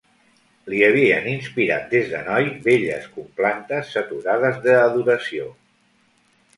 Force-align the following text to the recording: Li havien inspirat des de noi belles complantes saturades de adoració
Li 0.73 0.79
havien 0.87 1.27
inspirat 1.33 1.85
des 1.97 2.09
de 2.15 2.23
noi 2.31 2.49
belles 2.65 3.07
complantes 3.21 3.95
saturades 3.99 4.61
de 4.69 4.77
adoració 4.91 5.57